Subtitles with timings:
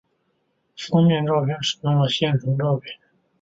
[0.75, 2.97] 封面照片使用了现成照片。